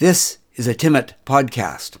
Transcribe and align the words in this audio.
This 0.00 0.38
is 0.54 0.66
a 0.66 0.74
Timmit 0.74 1.12
podcast. 1.26 1.98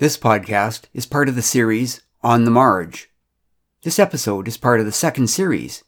This 0.00 0.18
podcast 0.18 0.86
is 0.92 1.06
part 1.06 1.28
of 1.28 1.36
the 1.36 1.40
series 1.40 2.02
On 2.24 2.44
the 2.44 2.50
Marge. 2.50 3.08
This 3.84 4.00
episode 4.00 4.48
is 4.48 4.56
part 4.56 4.80
of 4.80 4.86
the 4.86 4.90
second 4.90 5.28
series. 5.28 5.84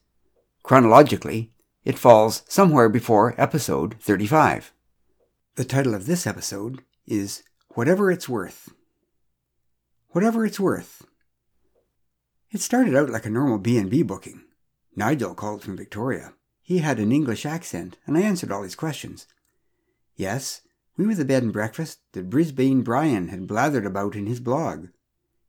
Chronologically, 0.62 1.50
it 1.84 1.98
falls 1.98 2.44
somewhere 2.46 2.88
before 2.88 3.34
episode 3.36 3.96
35. 3.98 4.72
The 5.56 5.64
title 5.64 5.92
of 5.92 6.06
this 6.06 6.24
episode 6.24 6.84
is 7.04 7.42
Whatever 7.70 8.12
It's 8.12 8.28
Worth. 8.28 8.72
Whatever 10.14 10.46
It's 10.46 10.60
Worth. 10.60 11.04
It 12.52 12.60
started 12.60 12.94
out 12.94 13.10
like 13.10 13.26
a 13.26 13.30
normal 13.30 13.58
B&B 13.58 14.04
booking. 14.04 14.44
Nigel 14.94 15.34
called 15.34 15.64
from 15.64 15.76
Victoria. 15.76 16.34
He 16.62 16.78
had 16.78 17.00
an 17.00 17.10
English 17.10 17.44
accent, 17.44 17.98
and 18.06 18.16
I 18.16 18.20
answered 18.20 18.52
all 18.52 18.62
his 18.62 18.76
questions. 18.76 19.26
Yes, 20.14 20.60
we 20.96 21.04
were 21.04 21.16
the 21.16 21.24
bed 21.24 21.42
and 21.42 21.52
breakfast 21.52 21.98
that 22.12 22.30
Brisbane 22.30 22.82
Brian 22.82 23.26
had 23.26 23.48
blathered 23.48 23.84
about 23.84 24.14
in 24.14 24.26
his 24.26 24.38
blog. 24.38 24.86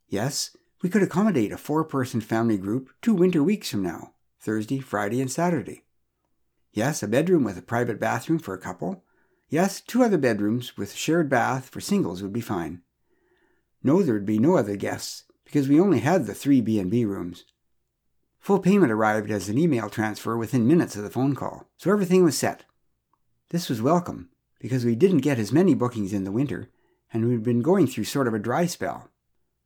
Yes, 0.10 0.58
we 0.82 0.90
could 0.90 1.04
accommodate 1.04 1.52
a 1.52 1.58
four-person 1.58 2.22
family 2.22 2.58
group 2.58 2.90
two 3.04 3.14
winter 3.14 3.44
weeks 3.44 3.70
from 3.70 3.84
now, 3.84 4.14
Thursday, 4.40 4.80
Friday, 4.80 5.22
and 5.22 5.30
Saturday. 5.30 5.84
Yes, 6.74 7.04
a 7.04 7.08
bedroom 7.08 7.44
with 7.44 7.60
a 7.60 7.62
private 7.62 8.00
bathroom 8.00 8.40
for 8.40 8.56
a 8.56 8.60
couple. 8.60 9.04
Yes, 9.48 9.80
two 9.80 10.02
other 10.02 10.18
bedrooms 10.18 10.76
with 10.76 10.96
shared 10.96 11.30
bath 11.30 11.70
for 11.70 11.82
singles 11.82 12.24
would 12.24 12.34
be 12.34 12.42
fine. 12.42 12.82
No, 13.86 14.02
there 14.02 14.16
would 14.16 14.26
be 14.26 14.40
no 14.40 14.58
other 14.58 14.76
guests, 14.76 15.26
because 15.44 15.70
we 15.70 15.80
only 15.80 16.00
had 16.00 16.26
the 16.26 16.34
three 16.34 16.60
B&B 16.60 17.06
rooms. 17.06 17.46
Full 18.40 18.58
payment 18.58 18.92
arrived 18.92 19.30
as 19.30 19.48
an 19.48 19.60
email 19.60 19.92
transfer 19.92 20.36
within 20.36 20.68
minutes 20.68 20.96
of 20.96 21.04
the 21.04 21.12
phone 21.12 21.36
call, 21.36 21.70
so 21.78 21.92
everything 21.92 22.24
was 22.24 22.36
set. 22.36 22.64
This 23.50 23.70
was 23.70 23.84
welcome, 23.84 24.30
because 24.60 24.86
we 24.86 24.96
didn't 24.96 25.20
get 25.20 25.38
as 25.38 25.52
many 25.52 25.76
bookings 25.76 26.14
in 26.14 26.24
the 26.24 26.32
winter, 26.32 26.72
and 27.14 27.30
we'd 27.30 27.44
been 27.44 27.62
going 27.62 27.86
through 27.86 28.06
sort 28.06 28.28
of 28.28 28.34
a 28.34 28.40
dry 28.40 28.66
spell. 28.66 29.12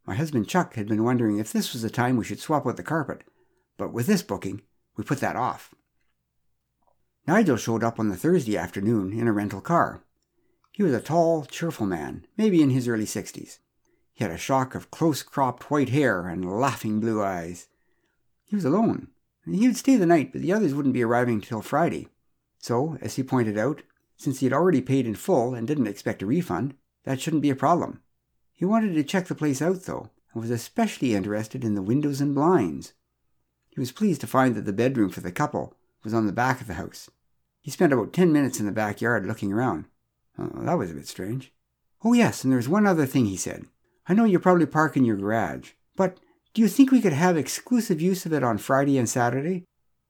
My 0.05 0.15
husband 0.15 0.49
Chuck 0.49 0.73
had 0.73 0.89
been 0.89 1.05
wondering 1.05 1.37
if 1.37 1.53
this 1.53 1.71
was 1.71 1.81
the 1.81 1.89
time 1.89 2.17
we 2.17 2.25
should 2.25 2.41
swap 2.41 2.67
out 2.67 2.75
the 2.75 2.83
carpet, 2.83 3.23
but 3.77 3.93
with 3.93 4.05
this 4.05 4.21
booking, 4.21 4.63
we 4.97 5.05
put 5.05 5.21
that 5.21 5.37
off. 5.37 5.73
Nigel 7.25 7.55
showed 7.55 7.85
up 7.85 7.97
on 7.97 8.09
the 8.09 8.17
Thursday 8.17 8.57
afternoon 8.57 9.13
in 9.13 9.29
a 9.29 9.31
rental 9.31 9.61
car. 9.61 10.03
He 10.73 10.83
was 10.83 10.93
a 10.93 10.99
tall, 10.99 11.45
cheerful 11.45 11.85
man, 11.85 12.25
maybe 12.35 12.61
in 12.61 12.71
his 12.71 12.85
early 12.85 13.05
sixties. 13.05 13.59
He 14.19 14.25
had 14.25 14.33
a 14.33 14.37
shock 14.37 14.75
of 14.75 14.91
close 14.91 15.23
cropped 15.23 15.71
white 15.71 15.87
hair 15.87 16.27
and 16.27 16.59
laughing 16.59 16.99
blue 16.99 17.23
eyes. 17.23 17.69
He 18.43 18.53
was 18.53 18.65
alone. 18.65 19.07
He 19.49 19.65
would 19.65 19.77
stay 19.77 19.95
the 19.95 20.05
night, 20.05 20.33
but 20.33 20.41
the 20.41 20.51
others 20.51 20.73
wouldn't 20.73 20.93
be 20.93 21.05
arriving 21.05 21.39
till 21.39 21.61
Friday. 21.61 22.09
So, 22.57 22.97
as 22.99 23.15
he 23.15 23.23
pointed 23.23 23.57
out, 23.57 23.81
since 24.17 24.39
he 24.39 24.45
had 24.45 24.51
already 24.51 24.81
paid 24.81 25.07
in 25.07 25.15
full 25.15 25.55
and 25.55 25.65
didn't 25.65 25.87
expect 25.87 26.21
a 26.21 26.25
refund, 26.25 26.73
that 27.05 27.21
shouldn't 27.21 27.43
be 27.43 27.49
a 27.49 27.55
problem. 27.55 28.01
He 28.51 28.65
wanted 28.65 28.93
to 28.95 29.05
check 29.05 29.27
the 29.27 29.35
place 29.35 29.61
out, 29.61 29.83
though, 29.83 30.09
and 30.33 30.41
was 30.41 30.51
especially 30.51 31.15
interested 31.15 31.63
in 31.63 31.75
the 31.75 31.81
windows 31.81 32.19
and 32.19 32.35
blinds. 32.35 32.91
He 33.69 33.79
was 33.79 33.93
pleased 33.93 34.19
to 34.19 34.27
find 34.27 34.53
that 34.55 34.65
the 34.65 34.73
bedroom 34.73 35.11
for 35.11 35.21
the 35.21 35.31
couple 35.31 35.77
was 36.03 36.13
on 36.13 36.25
the 36.25 36.33
back 36.33 36.59
of 36.59 36.67
the 36.67 36.73
house. 36.73 37.09
He 37.61 37.71
spent 37.71 37.93
about 37.93 38.11
ten 38.11 38.33
minutes 38.33 38.59
in 38.59 38.65
the 38.65 38.73
backyard 38.73 39.25
looking 39.25 39.53
around. 39.53 39.85
That 40.37 40.77
was 40.77 40.91
a 40.91 40.95
bit 40.95 41.07
strange. 41.07 41.53
Oh, 42.03 42.11
yes, 42.11 42.43
and 42.43 42.51
there's 42.51 42.67
one 42.67 42.85
other 42.85 43.05
thing 43.05 43.25
he 43.25 43.37
said. 43.37 43.65
I 44.09 44.15
know 44.15 44.25
you 44.25 44.39
probably 44.39 44.65
park 44.65 44.97
in 44.97 45.05
your 45.05 45.17
garage, 45.17 45.73
but 45.95 46.19
do 46.55 46.63
you 46.63 46.67
think 46.67 46.91
we 46.91 46.99
could 46.99 47.13
have 47.13 47.37
exclusive 47.37 48.01
use 48.01 48.25
of 48.25 48.33
it 48.33 48.43
on 48.43 48.57
Friday 48.57 48.97
and 48.97 49.07
Saturday? 49.07 49.65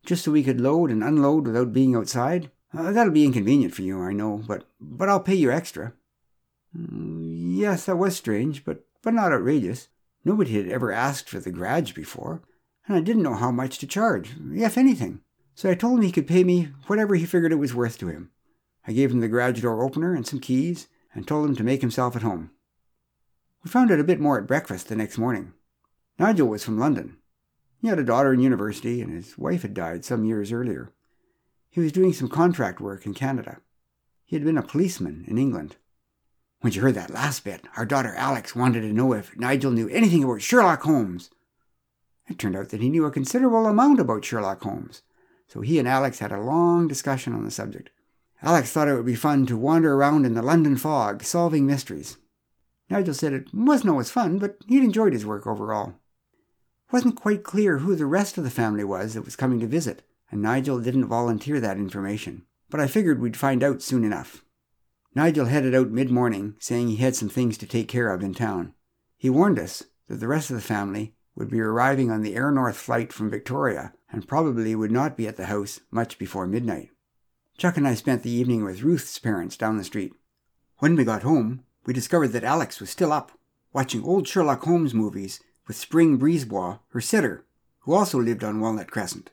Just 0.06 0.24
so 0.24 0.32
we 0.32 0.42
could 0.42 0.62
load 0.62 0.90
and 0.90 1.04
unload 1.04 1.46
without 1.46 1.74
being 1.74 1.98
outside? 1.98 2.50
Uh, 2.74 2.94
that'll 2.94 3.12
be 3.12 3.26
inconvenient 3.26 3.74
for 3.74 3.82
you, 3.82 4.02
I 4.02 4.14
know, 4.14 4.42
but, 4.48 4.64
but 4.80 5.10
I'll 5.10 5.20
pay 5.20 5.36
you 5.36 5.52
extra. 5.52 5.92
Mm, 6.78 7.58
yes, 7.58 7.86
that 7.86 7.98
was 7.98 8.16
strange, 8.16 8.64
but, 8.64 8.86
but 9.02 9.14
not 9.14 9.34
outrageous. 9.34 9.90
Nobody 10.24 10.56
had 10.56 10.70
ever 10.70 10.94
asked 10.94 11.28
for 11.28 11.42
the 11.42 11.52
garage 11.52 11.92
before, 11.92 12.42
and 12.88 12.96
I 12.96 13.02
didn't 13.02 13.24
know 13.24 13.36
how 13.36 13.52
much 13.52 13.80
to 13.80 13.88
charge, 13.88 14.32
if 14.54 14.78
anything. 14.78 15.20
So 15.56 15.70
I 15.70 15.76
told 15.76 16.00
him 16.00 16.06
he 16.06 16.14
could 16.14 16.28
pay 16.28 16.46
me 16.46 16.70
whatever 16.88 17.16
he 17.16 17.26
figured 17.26 17.52
it 17.52 17.56
was 17.56 17.76
worth 17.76 17.98
to 17.98 18.08
him. 18.08 18.32
I 18.88 18.94
gave 18.94 19.12
him 19.12 19.20
the 19.20 19.28
garage 19.28 19.62
door 19.62 19.84
opener 19.84 20.16
and 20.16 20.26
some 20.26 20.40
keys, 20.40 20.88
and 21.14 21.28
told 21.28 21.50
him 21.50 21.56
to 21.58 21.66
make 21.66 21.82
himself 21.82 22.16
at 22.16 22.22
home. 22.22 22.52
We 23.64 23.70
found 23.70 23.92
out 23.92 24.00
a 24.00 24.06
bit 24.06 24.20
more 24.20 24.40
at 24.40 24.48
breakfast 24.48 24.88
the 24.88 24.96
next 24.96 25.18
morning. 25.18 25.54
Nigel 26.18 26.48
was 26.48 26.64
from 26.64 26.80
London. 26.80 27.18
He 27.82 27.88
had 27.88 28.00
a 28.00 28.04
daughter 28.04 28.34
in 28.34 28.40
university, 28.40 29.02
and 29.02 29.14
his 29.14 29.38
wife 29.38 29.62
had 29.62 29.74
died 29.74 30.06
some 30.06 30.26
years 30.26 30.52
earlier. 30.52 30.92
He 31.70 31.80
was 31.80 31.92
doing 31.92 32.14
some 32.14 32.30
contract 32.30 32.80
work 32.82 33.06
in 33.06 33.14
Canada. 33.14 33.60
He 34.26 34.36
had 34.36 34.46
been 34.46 34.58
a 34.58 34.64
policeman 34.64 35.26
in 35.28 35.38
England. 35.38 35.76
When 36.62 36.74
you 36.74 36.82
heard 36.82 36.96
that 36.96 37.14
last 37.14 37.44
bit, 37.44 37.66
our 37.78 37.86
daughter 37.86 38.14
Alex 38.16 38.56
wanted 38.56 38.82
to 38.82 38.94
know 38.94 39.14
if 39.14 39.38
Nigel 39.38 39.72
knew 39.72 39.88
anything 39.90 40.24
about 40.24 40.42
Sherlock 40.42 40.82
Holmes. 40.84 41.30
It 42.28 42.38
turned 42.38 42.56
out 42.56 42.70
that 42.70 42.82
he 42.82 42.90
knew 42.90 43.06
a 43.06 43.12
considerable 43.12 43.66
amount 43.66 44.00
about 44.00 44.26
Sherlock 44.26 44.62
Holmes, 44.62 45.02
so 45.48 45.62
he 45.62 45.80
and 45.80 45.88
Alex 45.88 46.20
had 46.20 46.32
a 46.32 46.42
long 46.42 46.88
discussion 46.88 47.34
on 47.34 47.44
the 47.44 47.52
subject. 47.52 47.90
Alex 48.42 48.72
thought 48.72 48.88
it 48.88 48.96
would 48.96 49.06
be 49.06 49.16
fun 49.16 49.46
to 49.46 49.58
wander 49.58 49.96
around 49.96 50.26
in 50.26 50.34
the 50.34 50.42
London 50.42 50.76
fog, 50.76 51.24
solving 51.24 51.66
mysteries. 51.66 52.18
Nigel 52.90 53.14
said 53.14 53.34
it 53.34 53.54
wasn't 53.54 53.92
always 53.92 54.10
fun, 54.10 54.40
but 54.40 54.58
he'd 54.68 54.84
enjoyed 54.84 55.14
his 55.14 55.26
work 55.26 55.46
overall. 55.46 55.90
It 55.90 56.94
wasn't 56.94 57.16
quite 57.16 57.44
clear 57.44 57.80
who 57.80 57.96
the 57.96 58.06
rest 58.06 58.38
of 58.38 58.44
the 58.44 58.50
family 58.50 58.84
was 58.84 59.14
that 59.14 59.26
was 59.26 59.36
coming 59.36 59.60
to 59.60 59.68
visit, 59.68 60.04
and 60.32 60.42
Nigel 60.42 60.80
didn't 60.80 61.08
volunteer 61.08 61.60
that 61.60 61.78
information, 61.78 62.46
but 62.70 62.80
I 62.80 62.88
figured 62.88 63.20
we'd 63.20 63.38
find 63.38 63.64
out 63.64 63.82
soon 63.82 64.04
enough. 64.04 64.44
Nigel 65.16 65.46
headed 65.46 65.76
out 65.76 65.90
mid 65.90 66.10
morning, 66.10 66.56
saying 66.60 66.88
he 66.88 66.98
had 66.98 67.16
some 67.16 67.30
things 67.30 67.58
to 67.60 67.68
take 67.68 67.88
care 67.88 68.12
of 68.12 68.24
in 68.24 68.34
town. 68.34 68.74
He 69.18 69.30
warned 69.30 69.60
us 69.60 69.84
that 70.08 70.20
the 70.20 70.28
rest 70.28 70.50
of 70.50 70.56
the 70.56 70.62
family 70.62 71.16
would 71.36 71.50
be 71.50 71.60
arriving 71.60 72.12
on 72.12 72.22
the 72.22 72.36
Air 72.36 72.52
North 72.52 72.78
flight 72.78 73.14
from 73.14 73.30
Victoria 73.30 73.94
and 74.12 74.28
probably 74.28 74.76
would 74.76 74.92
not 74.92 75.16
be 75.16 75.28
at 75.28 75.38
the 75.38 75.46
house 75.46 75.80
much 75.92 76.18
before 76.18 76.48
midnight. 76.48 76.90
Chuck 77.58 77.78
and 77.78 77.88
I 77.88 77.94
spent 77.94 78.24
the 78.24 78.32
evening 78.32 78.64
with 78.64 78.82
Ruth's 78.82 79.20
parents 79.20 79.58
down 79.58 79.78
the 79.78 79.84
street. 79.84 80.14
When 80.78 80.96
we 80.96 81.04
got 81.04 81.24
home, 81.24 81.64
we 81.86 81.94
discovered 81.94 82.30
that 82.30 82.44
Alex 82.44 82.80
was 82.80 82.90
still 82.90 83.12
up, 83.12 83.32
watching 83.74 84.04
old 84.04 84.28
Sherlock 84.28 84.64
Holmes 84.64 84.94
movies 84.94 85.42
with 85.68 85.78
Spring 85.78 86.18
Brisebois, 86.18 86.80
her 86.90 87.02
sitter, 87.02 87.46
who 87.80 87.94
also 87.94 88.20
lived 88.20 88.44
on 88.44 88.60
Walnut 88.60 88.92
Crescent. 88.92 89.32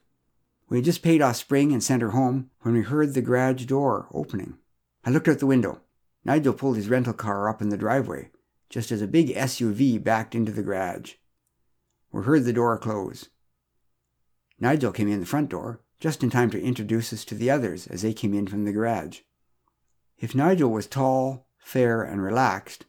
We 0.69 0.79
had 0.79 0.85
just 0.85 1.03
paid 1.03 1.23
off 1.23 1.37
Spring 1.37 1.73
and 1.73 1.83
sent 1.83 2.03
her 2.03 2.11
home 2.11 2.51
when 2.61 2.75
we 2.75 2.83
heard 2.83 3.15
the 3.15 3.23
garage 3.23 3.65
door 3.67 4.09
opening. 4.13 4.59
I 5.05 5.11
looked 5.11 5.29
out 5.29 5.39
the 5.39 5.47
window. 5.47 5.81
Nigel 6.25 6.53
pulled 6.53 6.77
his 6.77 6.89
rental 6.89 7.13
car 7.13 7.49
up 7.49 7.63
in 7.63 7.69
the 7.69 7.77
driveway, 7.77 8.31
just 8.69 8.91
as 8.91 9.01
a 9.01 9.07
big 9.07 9.29
SUV 9.29 10.03
backed 10.03 10.35
into 10.35 10.51
the 10.51 10.63
garage. 10.63 11.15
We 12.11 12.23
heard 12.23 12.45
the 12.45 12.53
door 12.53 12.77
close. 12.79 13.29
Nigel 14.59 14.91
came 14.91 15.09
in 15.09 15.21
the 15.21 15.27
front 15.27 15.51
door, 15.51 15.81
just 16.01 16.23
in 16.23 16.31
time 16.31 16.51
to 16.51 16.61
introduce 16.61 17.13
us 17.13 17.25
to 17.27 17.35
the 17.35 17.51
others 17.51 17.87
as 17.87 18.03
they 18.03 18.13
came 18.13 18.35
in 18.35 18.47
from 18.47 18.65
the 18.65 18.73
garage. 18.73 19.21
If 20.19 20.35
Nigel 20.35 20.71
was 20.71 20.87
tall, 20.87 21.46
fair, 21.67 22.01
and 22.01 22.23
relaxed, 22.23 22.87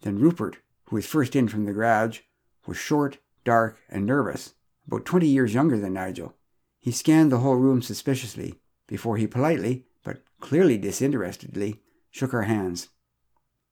then 0.00 0.18
Rupert, 0.18 0.56
who 0.84 0.96
was 0.96 1.04
first 1.04 1.36
in 1.36 1.46
from 1.46 1.66
the 1.66 1.74
garage, 1.74 2.20
was 2.66 2.78
short, 2.78 3.18
dark, 3.44 3.78
and 3.90 4.06
nervous, 4.06 4.54
about 4.86 5.04
twenty 5.04 5.26
years 5.26 5.52
younger 5.52 5.78
than 5.78 5.92
Nigel. 5.92 6.34
He 6.80 6.90
scanned 6.90 7.30
the 7.30 7.40
whole 7.40 7.56
room 7.56 7.82
suspiciously 7.82 8.54
before 8.86 9.18
he 9.18 9.26
politely, 9.26 9.84
but 10.02 10.22
clearly 10.40 10.78
disinterestedly, 10.78 11.82
shook 12.10 12.32
our 12.32 12.44
hands. 12.44 12.88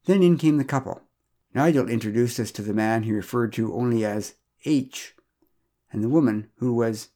Then 0.04 0.22
in 0.22 0.36
came 0.36 0.58
the 0.58 0.64
couple. 0.64 1.00
Nigel 1.54 1.88
introduced 1.88 2.38
us 2.38 2.50
to 2.52 2.62
the 2.62 2.74
man 2.74 3.04
he 3.04 3.12
referred 3.12 3.54
to 3.54 3.74
only 3.74 4.04
as 4.04 4.34
H, 4.66 5.14
and 5.90 6.04
the 6.04 6.10
woman 6.10 6.50
who 6.56 6.74
was 6.74 7.08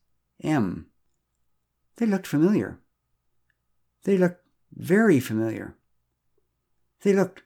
M. 0.42 0.86
They 1.96 2.06
looked 2.06 2.26
familiar. 2.26 2.78
They 4.04 4.16
looked 4.16 4.42
very 4.74 5.20
familiar. 5.20 5.76
They 7.02 7.12
looked 7.12 7.42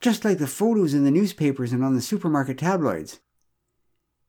just 0.00 0.24
like 0.24 0.38
the 0.38 0.46
photos 0.46 0.94
in 0.94 1.04
the 1.04 1.10
newspapers 1.10 1.72
and 1.72 1.84
on 1.84 1.94
the 1.94 2.00
supermarket 2.00 2.58
tabloids. 2.58 3.20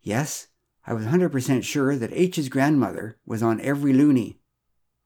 Yes, 0.02 0.48
I 0.86 0.94
was 0.94 1.06
100% 1.06 1.64
sure 1.64 1.96
that 1.96 2.14
H's 2.14 2.50
grandmother 2.50 3.18
was 3.26 3.42
on 3.42 3.62
every 3.62 3.94
loonie, 3.94 4.36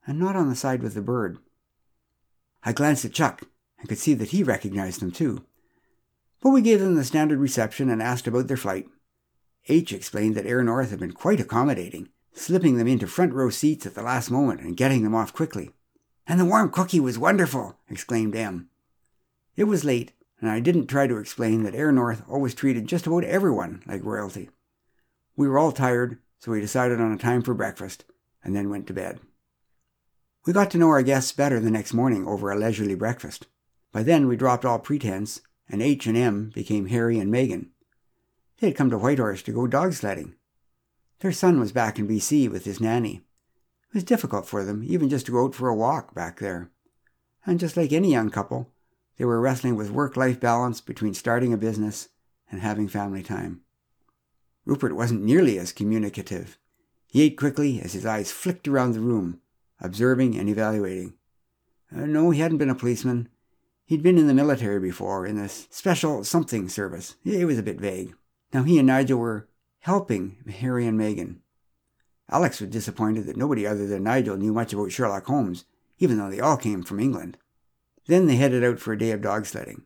and 0.05 0.19
not 0.19 0.35
on 0.35 0.49
the 0.49 0.55
side 0.55 0.81
with 0.81 0.93
the 0.93 1.01
bird. 1.01 1.37
I 2.63 2.73
glanced 2.73 3.05
at 3.05 3.13
Chuck 3.13 3.43
and 3.79 3.87
could 3.87 3.99
see 3.99 4.13
that 4.15 4.29
he 4.29 4.43
recognized 4.43 5.01
them 5.01 5.11
too. 5.11 5.45
But 6.41 6.49
we 6.49 6.61
gave 6.61 6.79
them 6.79 6.95
the 6.95 7.03
standard 7.03 7.39
reception 7.39 7.89
and 7.89 8.01
asked 8.01 8.27
about 8.27 8.47
their 8.47 8.57
flight. 8.57 8.87
H 9.67 9.93
explained 9.93 10.35
that 10.35 10.45
Air 10.45 10.63
North 10.63 10.89
had 10.89 10.99
been 10.99 11.11
quite 11.11 11.39
accommodating, 11.39 12.09
slipping 12.33 12.77
them 12.77 12.87
into 12.87 13.07
front 13.07 13.33
row 13.33 13.49
seats 13.49 13.85
at 13.85 13.95
the 13.95 14.01
last 14.01 14.31
moment 14.31 14.61
and 14.61 14.77
getting 14.77 15.03
them 15.03 15.15
off 15.15 15.33
quickly. 15.33 15.71
And 16.25 16.39
the 16.39 16.45
warm 16.45 16.71
cookie 16.71 16.99
was 16.99 17.17
wonderful, 17.17 17.77
exclaimed 17.89 18.35
M. 18.35 18.69
It 19.57 19.63
was 19.63 19.83
late, 19.83 20.13
and 20.39 20.49
I 20.49 20.59
didn't 20.59 20.85
try 20.85 21.07
to 21.07 21.17
explain 21.17 21.63
that 21.63 21.73
Air 21.73 21.91
North 21.91 22.21
always 22.29 22.53
treated 22.53 22.85
just 22.85 23.07
about 23.07 23.23
everyone 23.23 23.81
like 23.87 24.05
royalty. 24.05 24.51
We 25.35 25.47
were 25.47 25.57
all 25.57 25.71
tired, 25.71 26.19
so 26.39 26.51
we 26.51 26.61
decided 26.61 27.01
on 27.01 27.11
a 27.11 27.17
time 27.17 27.41
for 27.41 27.55
breakfast, 27.55 28.05
and 28.43 28.55
then 28.55 28.69
went 28.69 28.85
to 28.87 28.93
bed. 28.93 29.19
We 30.45 30.53
got 30.53 30.69
to 30.71 30.77
know 30.77 30.89
our 30.89 31.01
guests 31.01 31.31
better 31.31 31.59
the 31.59 31.71
next 31.71 31.93
morning 31.93 32.27
over 32.27 32.51
a 32.51 32.55
leisurely 32.57 32.93
breakfast. 32.93 33.47
By 33.91 34.03
then 34.03 34.27
we 34.27 34.37
dropped 34.37 34.63
all 34.63 34.77
pretense, 34.77 35.41
and 35.67 35.81
H 35.81 36.05
and 36.05 36.15
M 36.15 36.51
became 36.53 36.85
Harry 36.85 37.17
and 37.17 37.33
Meghan. 37.33 37.69
They 38.59 38.67
had 38.67 38.77
come 38.77 38.91
to 38.91 38.97
Whitehorse 38.99 39.41
to 39.43 39.51
go 39.51 39.65
dog 39.65 39.93
sledding. 39.93 40.35
Their 41.19 41.31
son 41.31 41.59
was 41.59 41.71
back 41.71 41.97
in 41.97 42.07
BC 42.07 42.49
with 42.49 42.65
his 42.65 42.79
nanny. 42.79 43.23
It 43.89 43.95
was 43.95 44.03
difficult 44.03 44.45
for 44.45 44.63
them 44.63 44.83
even 44.85 45.09
just 45.09 45.25
to 45.25 45.31
go 45.31 45.45
out 45.45 45.55
for 45.55 45.67
a 45.67 45.75
walk 45.75 46.13
back 46.13 46.39
there. 46.39 46.69
And 47.43 47.59
just 47.59 47.75
like 47.75 47.91
any 47.91 48.11
young 48.11 48.29
couple, 48.29 48.71
they 49.17 49.25
were 49.25 49.41
wrestling 49.41 49.75
with 49.75 49.91
work-life 49.91 50.39
balance 50.39 50.81
between 50.81 51.13
starting 51.13 51.53
a 51.53 51.57
business 51.57 52.09
and 52.51 52.61
having 52.61 52.87
family 52.87 53.23
time. 53.23 53.61
Rupert 54.65 54.95
wasn't 54.95 55.23
nearly 55.23 55.57
as 55.57 55.71
communicative. 55.71 56.57
He 57.07 57.23
ate 57.23 57.37
quickly 57.37 57.81
as 57.81 57.93
his 57.93 58.05
eyes 58.05 58.31
flicked 58.31 58.67
around 58.67 58.93
the 58.93 58.99
room, 58.99 59.39
observing 59.79 60.37
and 60.37 60.49
evaluating. 60.49 61.13
Uh, 61.95 62.05
no, 62.05 62.31
he 62.31 62.41
hadn't 62.41 62.57
been 62.57 62.69
a 62.69 62.75
policeman. 62.75 63.29
He'd 63.85 64.03
been 64.03 64.17
in 64.17 64.27
the 64.27 64.33
military 64.33 64.79
before, 64.79 65.25
in 65.25 65.37
the 65.37 65.47
special 65.47 66.23
something 66.23 66.67
service. 66.67 67.15
It 67.23 67.45
was 67.45 67.57
a 67.57 67.63
bit 67.63 67.79
vague. 67.79 68.13
Now 68.53 68.63
he 68.63 68.77
and 68.77 68.87
Nigel 68.87 69.19
were 69.19 69.47
helping 69.79 70.37
Harry 70.59 70.85
and 70.85 70.99
Meghan. 70.99 71.37
Alex 72.29 72.59
was 72.59 72.69
disappointed 72.69 73.25
that 73.25 73.37
nobody 73.37 73.65
other 73.65 73.87
than 73.87 74.03
Nigel 74.03 74.35
knew 74.35 74.51
much 74.51 74.73
about 74.73 74.91
Sherlock 74.91 75.25
Holmes, 75.25 75.63
even 75.97 76.17
though 76.17 76.29
they 76.29 76.41
all 76.41 76.57
came 76.57 76.83
from 76.83 76.99
England. 76.99 77.37
Then 78.07 78.25
they 78.25 78.37
headed 78.37 78.63
out 78.63 78.79
for 78.79 78.93
a 78.93 78.97
day 78.97 79.11
of 79.11 79.21
dog 79.21 79.45
sledding. 79.45 79.83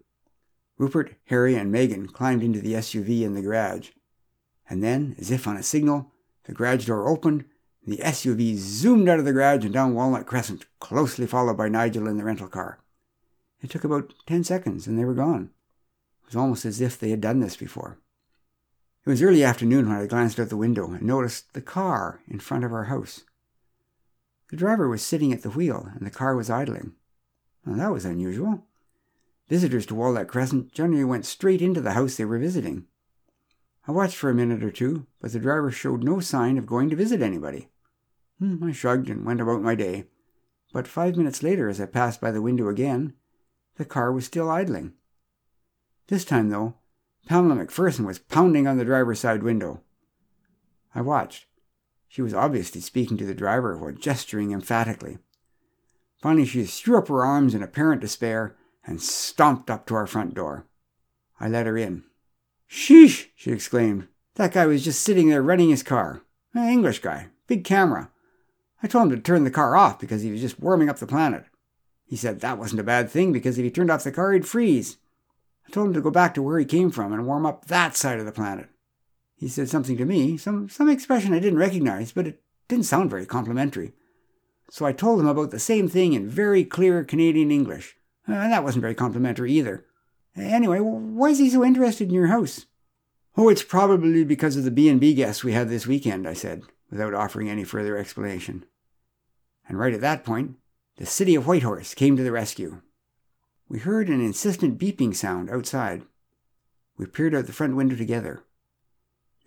Rupert, 0.77 1.15
Harry, 1.25 1.55
and 1.55 1.73
Meghan 1.73 2.11
climbed 2.11 2.43
into 2.43 2.61
the 2.61 2.73
SUV 2.73 3.21
in 3.21 3.33
the 3.33 3.41
garage. 3.41 3.89
And 4.69 4.83
then, 4.83 5.15
as 5.19 5.29
if 5.31 5.47
on 5.47 5.57
a 5.57 5.63
signal, 5.63 6.11
the 6.45 6.53
garage 6.53 6.85
door 6.85 7.09
opened, 7.09 7.45
and 7.83 7.93
the 7.93 8.01
SUV 8.01 8.55
zoomed 8.55 9.09
out 9.09 9.19
of 9.19 9.25
the 9.25 9.33
garage 9.33 9.65
and 9.65 9.73
down 9.73 9.93
Walnut 9.93 10.25
Crescent, 10.25 10.65
closely 10.79 11.27
followed 11.27 11.57
by 11.57 11.67
Nigel 11.67 12.07
in 12.07 12.17
the 12.17 12.23
rental 12.23 12.47
car. 12.47 12.79
It 13.59 13.69
took 13.69 13.83
about 13.83 14.13
ten 14.25 14.43
seconds, 14.43 14.87
and 14.87 14.97
they 14.97 15.05
were 15.05 15.13
gone. 15.13 15.51
It 16.23 16.27
was 16.27 16.35
almost 16.35 16.65
as 16.65 16.81
if 16.81 16.97
they 16.97 17.09
had 17.09 17.21
done 17.21 17.39
this 17.39 17.55
before. 17.57 17.99
It 19.05 19.09
was 19.09 19.21
early 19.21 19.43
afternoon 19.43 19.89
when 19.89 19.97
I 19.97 20.05
glanced 20.05 20.39
out 20.39 20.49
the 20.49 20.57
window 20.57 20.91
and 20.91 21.01
noticed 21.01 21.53
the 21.53 21.61
car 21.61 22.21
in 22.27 22.39
front 22.39 22.63
of 22.63 22.71
our 22.71 22.85
house. 22.85 23.23
The 24.49 24.57
driver 24.57 24.87
was 24.87 25.01
sitting 25.01 25.33
at 25.33 25.41
the 25.41 25.49
wheel 25.49 25.89
and 25.95 26.05
the 26.05 26.11
car 26.11 26.35
was 26.35 26.49
idling. 26.49 26.93
Well, 27.65 27.77
that 27.77 27.91
was 27.91 28.05
unusual. 28.05 28.65
Visitors 29.49 29.85
to 29.87 29.95
Walnut 29.95 30.27
Crescent 30.27 30.71
generally 30.71 31.03
went 31.03 31.25
straight 31.25 31.61
into 31.61 31.81
the 31.81 31.91
house 31.91 32.15
they 32.15 32.25
were 32.25 32.39
visiting. 32.39 32.85
I 33.87 33.91
watched 33.91 34.15
for 34.15 34.29
a 34.29 34.33
minute 34.33 34.63
or 34.63 34.71
two, 34.71 35.07
but 35.19 35.33
the 35.33 35.39
driver 35.39 35.71
showed 35.71 36.03
no 36.03 36.19
sign 36.19 36.57
of 36.57 36.65
going 36.65 36.89
to 36.89 36.95
visit 36.95 37.21
anybody. 37.21 37.69
Hmm, 38.39 38.63
I 38.63 38.71
shrugged 38.71 39.09
and 39.09 39.25
went 39.25 39.41
about 39.41 39.61
my 39.61 39.75
day. 39.75 40.05
But 40.73 40.87
five 40.87 41.17
minutes 41.17 41.43
later, 41.43 41.67
as 41.67 41.81
I 41.81 41.85
passed 41.85 42.21
by 42.21 42.31
the 42.31 42.41
window 42.41 42.69
again, 42.69 43.13
the 43.75 43.85
car 43.85 44.11
was 44.11 44.25
still 44.25 44.49
idling. 44.49 44.93
This 46.07 46.25
time, 46.25 46.49
though, 46.49 46.75
Pamela 47.27 47.65
McPherson 47.65 48.05
was 48.05 48.19
pounding 48.19 48.67
on 48.67 48.77
the 48.77 48.85
driver's 48.85 49.19
side 49.19 49.43
window. 49.43 49.81
I 50.95 51.01
watched. 51.01 51.45
She 52.07 52.21
was 52.21 52.33
obviously 52.33 52.81
speaking 52.81 53.17
to 53.17 53.25
the 53.25 53.33
driver 53.33 53.77
while 53.77 53.91
gesturing 53.91 54.51
emphatically. 54.51 55.17
Finally, 56.21 56.45
she 56.45 56.63
threw 56.63 56.97
up 56.97 57.07
her 57.07 57.25
arms 57.25 57.55
in 57.55 57.63
apparent 57.63 58.01
despair 58.01 58.55
and 58.85 59.01
stomped 59.01 59.69
up 59.69 59.85
to 59.85 59.95
our 59.95 60.07
front 60.07 60.33
door. 60.33 60.67
I 61.39 61.47
let 61.47 61.65
her 61.65 61.77
in. 61.77 62.03
Sheesh, 62.69 63.27
she 63.35 63.51
exclaimed. 63.51 64.07
That 64.35 64.53
guy 64.53 64.65
was 64.65 64.83
just 64.83 65.01
sitting 65.01 65.29
there 65.29 65.41
running 65.41 65.69
his 65.69 65.83
car. 65.83 66.21
An 66.53 66.69
English 66.69 66.99
guy, 66.99 67.27
big 67.47 67.63
camera. 67.63 68.11
I 68.83 68.87
told 68.87 69.11
him 69.11 69.17
to 69.17 69.21
turn 69.21 69.43
the 69.43 69.51
car 69.51 69.75
off 69.75 69.99
because 69.99 70.21
he 70.21 70.31
was 70.31 70.41
just 70.41 70.59
warming 70.59 70.89
up 70.89 70.99
the 70.99 71.07
planet. 71.07 71.45
He 72.05 72.15
said 72.15 72.39
that 72.39 72.57
wasn't 72.57 72.81
a 72.81 72.83
bad 72.83 73.09
thing 73.09 73.31
because 73.31 73.57
if 73.57 73.63
he 73.63 73.71
turned 73.71 73.89
off 73.89 74.03
the 74.03 74.11
car, 74.11 74.33
he'd 74.33 74.47
freeze. 74.47 74.97
I 75.67 75.71
told 75.71 75.87
him 75.87 75.93
to 75.93 76.01
go 76.01 76.11
back 76.11 76.33
to 76.35 76.41
where 76.41 76.59
he 76.59 76.65
came 76.65 76.91
from 76.91 77.13
and 77.13 77.25
warm 77.25 77.45
up 77.45 77.65
that 77.65 77.95
side 77.95 78.19
of 78.19 78.25
the 78.25 78.31
planet. 78.31 78.69
He 79.35 79.47
said 79.47 79.69
something 79.69 79.97
to 79.97 80.05
me, 80.05 80.37
some, 80.37 80.69
some 80.69 80.89
expression 80.89 81.33
I 81.33 81.39
didn't 81.39 81.59
recognize, 81.59 82.11
but 82.11 82.27
it 82.27 82.41
didn't 82.67 82.85
sound 82.85 83.09
very 83.09 83.25
complimentary. 83.25 83.93
So 84.71 84.85
I 84.85 84.93
told 84.93 85.19
him 85.19 85.27
about 85.27 85.51
the 85.51 85.59
same 85.59 85.89
thing 85.89 86.13
in 86.13 86.29
very 86.29 86.63
clear 86.63 87.03
Canadian 87.03 87.51
English. 87.51 87.97
Uh, 88.25 88.35
and 88.35 88.53
that 88.53 88.63
wasn't 88.63 88.83
very 88.83 88.95
complimentary 88.95 89.51
either. 89.51 89.85
Anyway, 90.33 90.79
why 90.79 91.27
is 91.27 91.39
he 91.39 91.49
so 91.49 91.61
interested 91.61 92.07
in 92.07 92.13
your 92.13 92.27
house? 92.27 92.67
Oh, 93.35 93.49
it's 93.49 93.63
probably 93.63 94.23
because 94.23 94.55
of 94.55 94.63
the 94.63 94.71
B&B 94.71 95.13
guests 95.13 95.43
we 95.43 95.51
had 95.51 95.67
this 95.67 95.87
weekend, 95.87 96.25
I 96.25 96.31
said, 96.31 96.61
without 96.89 97.13
offering 97.13 97.49
any 97.49 97.65
further 97.65 97.97
explanation. 97.97 98.63
And 99.67 99.77
right 99.77 99.93
at 99.93 99.99
that 99.99 100.23
point, 100.23 100.55
the 100.95 101.05
city 101.05 101.35
of 101.35 101.47
Whitehorse 101.47 101.93
came 101.93 102.15
to 102.15 102.23
the 102.23 102.31
rescue 102.31 102.81
we 103.71 103.79
heard 103.79 104.09
an 104.09 104.19
insistent 104.19 104.77
beeping 104.77 105.15
sound 105.15 105.49
outside. 105.49 106.03
We 106.97 107.05
peered 107.05 107.33
out 107.33 107.45
the 107.45 107.53
front 107.53 107.77
window 107.77 107.95
together. 107.95 108.43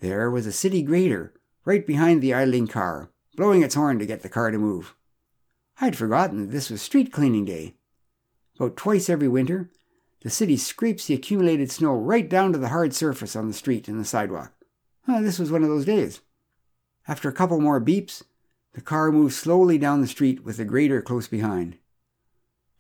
There 0.01 0.31
was 0.31 0.47
a 0.47 0.53
city 0.53 0.81
grader 0.81 1.35
right 1.67 1.87
behind 1.87 2.23
the 2.23 2.33
idling 2.33 2.69
car, 2.69 3.11
blowing 3.37 3.63
its 3.63 3.75
horn 3.75 3.99
to 3.99 4.07
get 4.07 4.23
the 4.23 4.31
car 4.31 4.51
to 4.51 4.57
move. 4.57 4.95
I'd 5.81 5.97
forgotten 5.97 6.41
that 6.41 6.53
this 6.53 6.71
was 6.71 6.83
street 6.83 7.13
cleaning 7.13 7.45
day. 7.45 7.75
About 8.57 8.77
twice 8.77 9.09
every 9.11 9.29
winter, 9.29 9.71
the 10.23 10.31
city 10.31 10.57
scrapes 10.57 11.07
the 11.07 11.15
accumulated 11.15 11.71
snow 11.71 11.95
right 11.95 12.29
down 12.29 12.53
to 12.53 12.59
the 12.59 12.69
hard 12.69 12.95
surface 12.95 13.35
on 13.35 13.49
the 13.49 13.55
street 13.55 13.89
and 13.89 14.01
the 14.01 14.05
sidewalk. 14.05 14.53
Well, 15.07 15.23
this 15.23 15.39
was 15.39 15.51
one 15.51 15.63
of 15.63 15.69
those 15.69 15.85
days. 15.85 16.21
After 17.07 17.29
a 17.29 17.33
couple 17.33 17.61
more 17.61 17.81
beeps, 17.81 18.23
the 18.73 18.81
car 18.81 19.13
moved 19.13 19.35
slowly 19.35 19.77
down 19.77 20.01
the 20.01 20.07
street 20.07 20.45
with 20.45 20.57
the 20.57 20.65
grader 20.65 21.03
close 21.03 21.29
behind. 21.29 21.77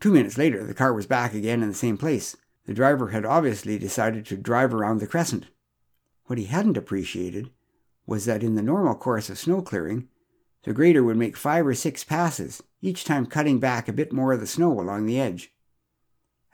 Two 0.00 0.12
minutes 0.12 0.38
later, 0.38 0.64
the 0.64 0.74
car 0.74 0.92
was 0.92 1.06
back 1.06 1.34
again 1.34 1.62
in 1.62 1.68
the 1.68 1.74
same 1.74 1.98
place. 1.98 2.36
The 2.66 2.74
driver 2.74 3.08
had 3.08 3.26
obviously 3.26 3.78
decided 3.78 4.24
to 4.26 4.36
drive 4.36 4.72
around 4.72 5.00
the 5.00 5.06
crescent. 5.06 5.46
What 6.26 6.38
he 6.38 6.46
hadn't 6.46 6.76
appreciated 6.76 7.50
was 8.06 8.24
that 8.24 8.42
in 8.42 8.54
the 8.54 8.62
normal 8.62 8.94
course 8.94 9.28
of 9.28 9.38
snow 9.38 9.60
clearing, 9.60 10.08
the 10.64 10.72
grader 10.72 11.02
would 11.02 11.18
make 11.18 11.36
five 11.36 11.66
or 11.66 11.74
six 11.74 12.04
passes, 12.04 12.62
each 12.84 13.04
time 13.04 13.24
cutting 13.24 13.58
back 13.58 13.88
a 13.88 13.92
bit 13.92 14.12
more 14.12 14.34
of 14.34 14.40
the 14.40 14.46
snow 14.46 14.78
along 14.78 15.06
the 15.06 15.18
edge. 15.18 15.52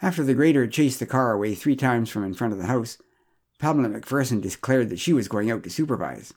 After 0.01 0.23
the 0.23 0.35
grader 0.35 0.63
had 0.63 0.73
chased 0.73 1.01
the 1.01 1.07
car 1.07 1.33
away 1.33 1.55
three 1.55 1.75
times 1.75 2.09
from 2.09 2.25
in 2.25 2.35
front 2.35 2.53
of 2.53 2.59
the 2.59 2.67
house, 2.67 2.99
Pamela 3.59 3.89
McPherson 3.89 4.41
declared 4.41 4.91
that 4.91 5.01
she 5.01 5.13
was 5.13 5.29
going 5.29 5.51
out 5.51 5.65
to 5.65 5.71
supervise. 5.71 6.33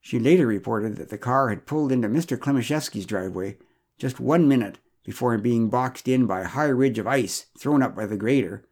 She 0.00 0.18
later 0.18 0.46
reported 0.46 0.96
that 0.96 1.08
the 1.08 1.18
car 1.18 1.48
had 1.48 1.66
pulled 1.66 1.92
into 1.92 2.08
Mr. 2.08 2.36
Klimaszewski's 2.36 3.06
driveway 3.06 3.56
just 3.98 4.20
one 4.20 4.46
minute 4.46 4.78
before 5.04 5.36
being 5.38 5.70
boxed 5.70 6.08
in 6.08 6.26
by 6.26 6.42
a 6.42 6.48
high 6.48 6.66
ridge 6.66 6.98
of 6.98 7.06
ice 7.06 7.46
thrown 7.58 7.82
up 7.82 7.96
by 7.96 8.04
the 8.04 8.16
grader, 8.16 8.64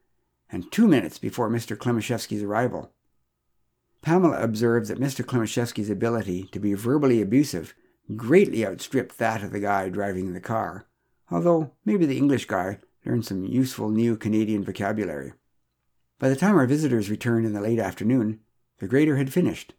and 0.51 0.71
two 0.71 0.87
minutes 0.87 1.19
before 1.19 1.49
Mr. 1.49 1.77
Klimaszewski's 1.77 2.43
arrival. 2.43 2.93
Pamela 4.03 4.43
observed 4.43 4.89
that 4.89 5.01
Mr. 5.01 5.25
Klimaszewski's 5.25 5.91
ability 5.91 6.45
to 6.53 6.61
be 6.61 6.75
verbally 6.75 7.23
abusive 7.23 7.75
greatly 8.17 8.67
outstripped 8.67 9.19
that 9.19 9.43
of 9.43 9.53
the 9.53 9.61
guy 9.61 9.89
driving 9.89 10.33
the 10.33 10.41
car, 10.41 10.87
although 11.31 11.73
maybe 11.85 12.07
the 12.07 12.19
English 12.19 12.47
guy 12.47 12.79
learned 13.05 13.25
some 13.25 13.45
useful 13.45 13.89
new 13.89 14.17
Canadian 14.17 14.65
vocabulary. 14.65 15.33
By 16.19 16.29
the 16.29 16.37
time 16.37 16.57
our 16.57 16.67
visitors 16.67 17.11
returned 17.11 17.47
in 17.47 17.53
the 17.53 17.61
late 17.61 17.79
afternoon, 17.79 18.41
the 18.79 18.89
grader 18.89 19.17
had 19.17 19.33
finished, 19.33 19.75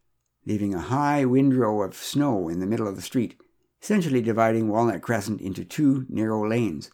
leaving 0.46 0.74
a 0.74 0.82
high 0.82 1.26
windrow 1.26 1.82
of 1.82 1.96
snow 1.96 2.50
in 2.50 2.60
the 2.60 2.68
middle 2.68 2.88
of 2.88 2.96
the 2.96 3.02
street 3.02 3.36
essentially 3.82 4.22
dividing 4.22 4.68
Walnut 4.68 5.02
Crescent 5.02 5.42
into 5.42 5.66
two 5.66 6.06
narrow 6.08 6.48
lanes. 6.48 6.92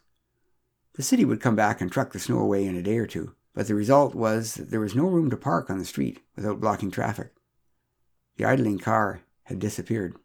The 0.93 1.03
city 1.03 1.25
would 1.25 1.41
come 1.41 1.55
back 1.55 1.81
and 1.81 1.91
truck 1.91 2.13
the 2.13 2.19
snow 2.19 2.39
away 2.39 2.65
in 2.65 2.75
a 2.75 2.81
day 2.81 2.97
or 2.97 3.05
two, 3.05 3.35
but 3.53 3.67
the 3.67 3.75
result 3.75 4.15
was 4.15 4.55
that 4.55 4.71
there 4.71 4.79
was 4.79 4.95
no 4.95 5.05
room 5.05 5.29
to 5.29 5.37
park 5.37 5.69
on 5.69 5.79
the 5.79 5.85
street 5.85 6.21
without 6.35 6.61
blocking 6.61 6.89
traffic. 6.89 7.33
The 8.37 8.45
idling 8.45 8.79
car 8.79 9.21
had 9.43 9.59
disappeared. 9.59 10.15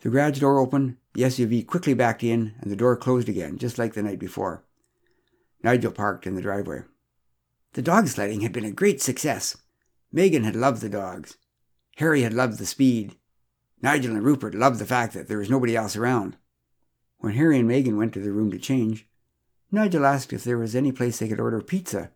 The 0.00 0.10
garage 0.10 0.40
door 0.40 0.58
opened, 0.58 0.96
the 1.14 1.22
SUV 1.22 1.66
quickly 1.66 1.94
backed 1.94 2.22
in, 2.22 2.54
and 2.60 2.70
the 2.70 2.76
door 2.76 2.96
closed 2.96 3.28
again, 3.28 3.58
just 3.58 3.78
like 3.78 3.94
the 3.94 4.02
night 4.02 4.18
before. 4.18 4.64
Nigel 5.62 5.92
parked 5.92 6.26
in 6.26 6.34
the 6.34 6.42
driveway. 6.42 6.82
The 7.72 7.82
dog 7.82 8.08
sledding 8.08 8.42
had 8.42 8.52
been 8.52 8.64
a 8.64 8.70
great 8.70 9.02
success. 9.02 9.56
Meghan 10.14 10.44
had 10.44 10.56
loved 10.56 10.80
the 10.80 10.88
dogs. 10.88 11.36
Harry 11.96 12.22
had 12.22 12.32
loved 12.32 12.58
the 12.58 12.66
speed, 12.66 13.16
Nigel 13.80 14.16
and 14.16 14.24
Rupert 14.24 14.54
loved 14.54 14.78
the 14.78 14.86
fact 14.86 15.14
that 15.14 15.28
there 15.28 15.38
was 15.38 15.50
nobody 15.50 15.76
else 15.76 15.96
around. 15.96 16.36
When 17.18 17.34
Harry 17.34 17.58
and 17.58 17.68
Meghan 17.68 17.96
went 17.96 18.12
to 18.14 18.20
the 18.20 18.32
room 18.32 18.50
to 18.50 18.58
change, 18.58 19.06
Nigel 19.70 20.06
asked 20.06 20.32
if 20.32 20.44
there 20.44 20.58
was 20.58 20.74
any 20.74 20.92
place 20.92 21.18
they 21.18 21.28
could 21.28 21.40
order 21.40 21.60
pizza 21.60 22.10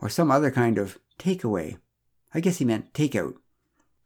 or 0.00 0.08
some 0.08 0.30
other 0.30 0.50
kind 0.50 0.78
of 0.78 0.98
takeaway. 1.18 1.78
I 2.34 2.40
guess 2.40 2.58
he 2.58 2.64
meant 2.64 2.92
takeout. 2.92 3.34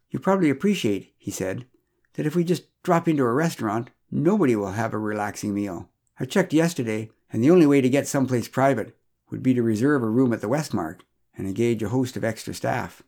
You 0.09 0.19
probably 0.19 0.49
appreciate, 0.49 1.13
he 1.17 1.31
said, 1.31 1.65
that 2.13 2.25
if 2.25 2.35
we 2.35 2.43
just 2.43 2.63
drop 2.83 3.07
into 3.07 3.23
a 3.23 3.33
restaurant, 3.33 3.89
nobody 4.09 4.55
will 4.55 4.71
have 4.71 4.93
a 4.93 4.97
relaxing 4.99 5.53
meal. 5.53 5.89
I 6.19 6.25
checked 6.25 6.53
yesterday, 6.53 7.09
and 7.31 7.43
the 7.43 7.51
only 7.51 7.65
way 7.65 7.81
to 7.81 7.89
get 7.89 8.07
someplace 8.07 8.47
private 8.47 8.95
would 9.29 9.41
be 9.41 9.53
to 9.53 9.63
reserve 9.63 10.03
a 10.03 10.09
room 10.09 10.33
at 10.33 10.41
the 10.41 10.49
Westmark 10.49 11.01
and 11.37 11.47
engage 11.47 11.81
a 11.81 11.89
host 11.89 12.17
of 12.17 12.23
extra 12.23 12.53
staff. 12.53 13.01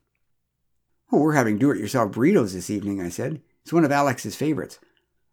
Oh, 1.12 1.19
we're 1.19 1.33
having 1.33 1.57
do-it-yourself 1.57 2.12
burritos 2.13 2.53
this 2.53 2.69
evening, 2.69 3.01
I 3.01 3.10
said. 3.10 3.41
It's 3.62 3.74
one 3.74 3.86
of 3.86 3.91
Alex's 3.91 4.36
favorites. 4.36 4.79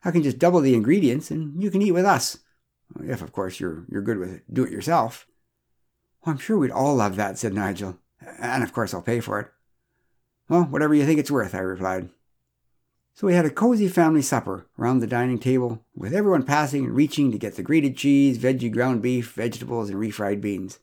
I 0.05 0.11
can 0.11 0.23
just 0.23 0.39
double 0.39 0.61
the 0.61 0.75
ingredients 0.75 1.31
and 1.31 1.63
you 1.63 1.71
can 1.71 1.83
eat 1.83 1.93
with 1.93 2.05
us. 2.05 2.39
If, 3.03 3.23
of 3.23 3.33
course, 3.33 3.61
you're, 3.61 3.87
you're 3.89 4.03
good 4.03 4.19
with 4.19 4.31
it. 4.31 4.43
Do-it-yourself. 4.53 5.27
Well, 6.25 6.35
I'm 6.35 6.39
sure 6.39 6.59
we'd 6.59 6.71
all 6.71 6.97
love 6.97 7.17
that, 7.17 7.39
said 7.39 7.55
Nigel. 7.55 7.99
And, 8.41 8.63
of 8.63 8.73
course, 8.73 8.93
I'll 8.93 9.01
pay 9.01 9.21
for 9.21 9.41
it. 9.41 9.49
Well, 10.49 10.65
whatever 10.65 10.95
you 10.95 11.07
think 11.07 11.21
it's 11.21 11.31
worth, 11.31 11.55
I 11.55 11.61
replied. 11.61 12.11
So 13.15 13.27
we 13.27 13.35
had 13.35 13.45
a 13.45 13.51
cozy 13.51 13.89
family 13.89 14.23
supper 14.23 14.67
around 14.79 15.01
the 15.01 15.07
dining 15.07 15.39
table, 15.39 15.85
with 15.95 16.15
everyone 16.15 16.45
passing 16.45 16.87
and 16.87 16.95
reaching 16.95 17.31
to 17.33 17.39
get 17.39 17.57
the 17.57 17.63
grated 17.63 17.97
cheese, 17.97 18.39
veggie 18.39 18.73
ground 18.73 19.03
beef, 19.03 19.33
vegetables, 19.33 19.91
and 19.91 19.99
refried 19.99 20.41
beans. 20.41 20.79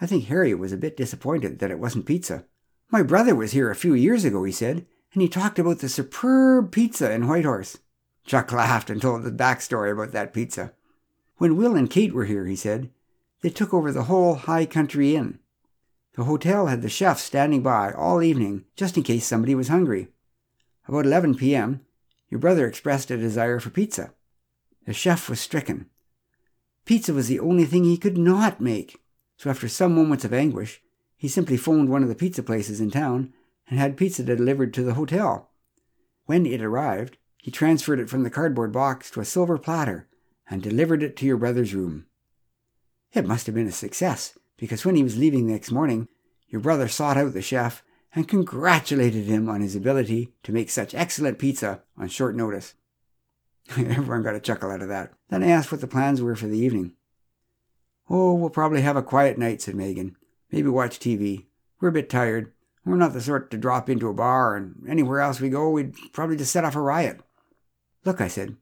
I 0.00 0.06
think 0.06 0.26
Harry 0.26 0.54
was 0.54 0.72
a 0.72 0.76
bit 0.76 0.96
disappointed 0.96 1.58
that 1.58 1.70
it 1.70 1.78
wasn't 1.78 2.06
pizza. 2.06 2.44
My 2.90 3.02
brother 3.02 3.34
was 3.34 3.52
here 3.52 3.70
a 3.70 3.76
few 3.76 3.94
years 3.94 4.24
ago, 4.24 4.44
he 4.44 4.52
said, 4.52 4.86
and 5.12 5.22
he 5.22 5.28
talked 5.28 5.58
about 5.58 5.78
the 5.78 5.88
superb 5.88 6.70
pizza 6.70 7.10
in 7.12 7.26
Whitehorse. 7.26 7.78
Chuck 8.24 8.52
laughed 8.52 8.90
and 8.90 9.00
told 9.00 9.24
the 9.24 9.30
backstory 9.30 9.90
about 9.90 10.12
that 10.12 10.34
pizza. 10.34 10.72
When 11.38 11.56
Will 11.56 11.76
and 11.76 11.88
Kate 11.88 12.12
were 12.12 12.26
here, 12.26 12.46
he 12.46 12.56
said, 12.56 12.90
they 13.40 13.50
took 13.50 13.72
over 13.72 13.92
the 13.92 14.04
whole 14.04 14.34
High 14.34 14.66
Country 14.66 15.14
Inn. 15.14 15.38
The 16.14 16.24
hotel 16.24 16.66
had 16.66 16.82
the 16.82 16.88
chef 16.88 17.20
standing 17.20 17.62
by 17.62 17.92
all 17.92 18.22
evening 18.22 18.64
just 18.74 18.96
in 18.96 19.04
case 19.04 19.26
somebody 19.26 19.54
was 19.54 19.68
hungry. 19.68 20.08
About 20.88 21.04
11 21.04 21.34
p.m., 21.34 21.82
your 22.30 22.40
brother 22.40 22.66
expressed 22.66 23.10
a 23.10 23.18
desire 23.18 23.60
for 23.60 23.68
pizza. 23.68 24.14
The 24.86 24.94
chef 24.94 25.28
was 25.28 25.38
stricken. 25.38 25.86
Pizza 26.86 27.12
was 27.12 27.28
the 27.28 27.40
only 27.40 27.66
thing 27.66 27.84
he 27.84 27.98
could 27.98 28.16
not 28.16 28.60
make, 28.60 28.98
so 29.36 29.50
after 29.50 29.68
some 29.68 29.94
moments 29.94 30.24
of 30.24 30.32
anguish, 30.32 30.80
he 31.16 31.28
simply 31.28 31.58
phoned 31.58 31.90
one 31.90 32.02
of 32.02 32.08
the 32.08 32.14
pizza 32.14 32.42
places 32.42 32.80
in 32.80 32.90
town 32.90 33.34
and 33.68 33.78
had 33.78 33.98
pizza 33.98 34.22
delivered 34.22 34.72
to 34.72 34.82
the 34.82 34.94
hotel. 34.94 35.50
When 36.24 36.46
it 36.46 36.62
arrived, 36.62 37.18
he 37.36 37.50
transferred 37.50 38.00
it 38.00 38.08
from 38.08 38.22
the 38.22 38.30
cardboard 38.30 38.72
box 38.72 39.10
to 39.10 39.20
a 39.20 39.26
silver 39.26 39.58
platter 39.58 40.08
and 40.48 40.62
delivered 40.62 41.02
it 41.02 41.16
to 41.18 41.26
your 41.26 41.36
brother's 41.36 41.74
room. 41.74 42.06
It 43.12 43.26
must 43.26 43.44
have 43.46 43.54
been 43.54 43.66
a 43.66 43.72
success, 43.72 44.38
because 44.56 44.86
when 44.86 44.96
he 44.96 45.02
was 45.02 45.18
leaving 45.18 45.46
the 45.46 45.52
next 45.52 45.70
morning, 45.70 46.08
your 46.48 46.62
brother 46.62 46.88
sought 46.88 47.18
out 47.18 47.34
the 47.34 47.42
chef 47.42 47.82
and 48.14 48.28
congratulated 48.28 49.24
him 49.24 49.48
on 49.48 49.60
his 49.60 49.76
ability 49.76 50.32
to 50.42 50.52
make 50.52 50.70
such 50.70 50.94
excellent 50.94 51.38
pizza 51.38 51.82
on 51.96 52.08
short 52.08 52.34
notice. 52.34 52.74
Everyone 53.76 54.22
got 54.22 54.34
a 54.34 54.40
chuckle 54.40 54.70
out 54.70 54.82
of 54.82 54.88
that. 54.88 55.12
Then 55.28 55.42
I 55.42 55.48
asked 55.48 55.70
what 55.70 55.80
the 55.80 55.86
plans 55.86 56.22
were 56.22 56.36
for 56.36 56.46
the 56.46 56.58
evening. 56.58 56.94
Oh, 58.08 58.34
we'll 58.34 58.50
probably 58.50 58.80
have 58.80 58.96
a 58.96 59.02
quiet 59.02 59.36
night, 59.36 59.60
said 59.60 59.74
Meghan. 59.74 60.14
Maybe 60.50 60.68
watch 60.68 60.98
TV. 60.98 61.46
We're 61.80 61.90
a 61.90 61.92
bit 61.92 62.08
tired. 62.08 62.52
We're 62.84 62.96
not 62.96 63.12
the 63.12 63.20
sort 63.20 63.50
to 63.50 63.58
drop 63.58 63.90
into 63.90 64.08
a 64.08 64.14
bar, 64.14 64.56
and 64.56 64.82
anywhere 64.88 65.20
else 65.20 65.40
we 65.40 65.50
go, 65.50 65.68
we'd 65.68 65.94
probably 66.12 66.36
just 66.36 66.52
set 66.52 66.64
off 66.64 66.74
a 66.74 66.80
riot. 66.80 67.20
Look, 68.04 68.22
I 68.22 68.28
said, 68.28 68.56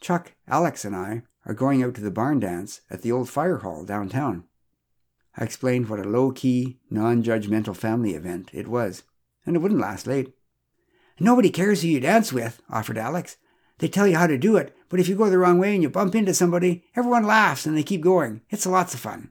Chuck, 0.00 0.34
Alex, 0.46 0.84
and 0.84 0.94
I 0.94 1.22
are 1.46 1.54
going 1.54 1.82
out 1.82 1.94
to 1.94 2.02
the 2.02 2.10
barn 2.10 2.40
dance 2.40 2.82
at 2.90 3.00
the 3.00 3.10
old 3.10 3.30
fire 3.30 3.58
hall 3.58 3.86
downtown. 3.86 4.44
I 5.36 5.44
explained 5.44 5.88
what 5.88 6.00
a 6.00 6.08
low 6.08 6.32
key, 6.32 6.78
non 6.90 7.22
judgmental 7.22 7.76
family 7.76 8.14
event 8.14 8.50
it 8.52 8.68
was, 8.68 9.04
and 9.46 9.56
it 9.56 9.60
wouldn't 9.60 9.80
last 9.80 10.06
late. 10.06 10.34
Nobody 11.18 11.50
cares 11.50 11.82
who 11.82 11.88
you 11.88 12.00
dance 12.00 12.32
with, 12.32 12.62
offered 12.70 12.98
Alex. 12.98 13.36
They 13.78 13.88
tell 13.88 14.06
you 14.06 14.16
how 14.16 14.26
to 14.26 14.38
do 14.38 14.56
it, 14.56 14.76
but 14.88 15.00
if 15.00 15.08
you 15.08 15.14
go 15.14 15.30
the 15.30 15.38
wrong 15.38 15.58
way 15.58 15.74
and 15.74 15.82
you 15.82 15.88
bump 15.88 16.14
into 16.14 16.34
somebody, 16.34 16.84
everyone 16.96 17.24
laughs 17.24 17.66
and 17.66 17.76
they 17.76 17.82
keep 17.82 18.00
going. 18.00 18.42
It's 18.50 18.66
lots 18.66 18.94
of 18.94 19.00
fun. 19.00 19.30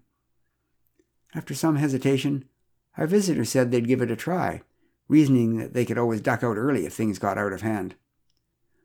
After 1.36 1.54
some 1.54 1.76
hesitation, 1.76 2.46
our 2.98 3.06
visitor 3.06 3.46
said 3.46 3.72
they'd 3.72 3.88
give 3.88 4.02
it 4.02 4.12
a 4.12 4.16
try, 4.16 4.62
reasoning 5.08 5.58
that 5.58 5.74
they 5.74 5.86
could 5.86 5.98
always 5.98 6.22
duck 6.22 6.44
out 6.44 6.58
early 6.58 6.86
if 6.86 6.94
things 6.94 7.20
got 7.20 7.38
out 7.38 7.54
of 7.54 7.62
hand. 7.62 7.96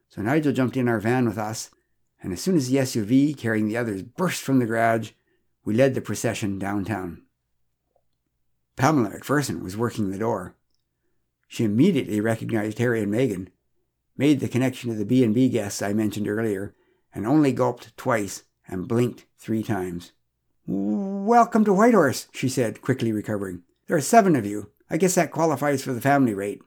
So 0.09 0.21
Nigel 0.23 0.53
jumped 0.53 0.77
in 0.77 0.89
our 0.89 1.01
van 1.01 1.27
with 1.27 1.39
us, 1.39 1.71
and 2.23 2.33
as 2.33 2.41
soon 2.41 2.57
as 2.57 2.69
the 2.69 2.77
SUV 2.77 3.37
carrying 3.37 3.67
the 3.67 3.77
others 3.77 4.03
burst 4.03 4.43
from 4.43 4.59
the 4.59 4.67
garage, 4.67 5.13
we 5.65 5.75
led 5.75 5.95
the 5.95 6.01
procession 6.01 6.59
downtown. 6.59 7.23
Pamela 8.77 9.11
McPherson 9.11 9.63
was 9.63 9.77
working 9.77 10.11
the 10.11 10.19
door. 10.19 10.55
She 11.49 11.65
immediately 11.65 12.21
recognized 12.21 12.79
Harry 12.79 13.03
and 13.03 13.13
Meghan, 13.13 13.49
made 14.17 14.41
the 14.41 14.49
connection 14.49 14.91
to 14.91 14.97
the 14.97 15.05
B&B 15.05 15.49
guests 15.49 15.83
I 15.83 15.93
mentioned 15.93 16.29
earlier, 16.29 16.75
and 17.15 17.27
only 17.27 17.53
gulped 17.53 17.97
twice 17.97 18.45
and 18.67 18.89
blinked 18.89 19.27
three 19.39 19.63
times. 19.63 20.13
Welcome 20.67 21.65
to 21.67 21.73
Whitehorse, 21.73 22.29
she 22.33 22.49
said, 22.49 22.81
quickly 22.81 23.13
recovering. 23.13 23.63
There 23.87 23.97
are 23.97 24.01
seven 24.01 24.35
of 24.35 24.47
you. 24.47 24.71
I 24.91 24.97
guess 24.97 25.15
that 25.15 25.31
qualifies 25.31 25.83
for 25.83 25.93
the 25.93 26.01
family 26.01 26.35
rate. 26.35 26.63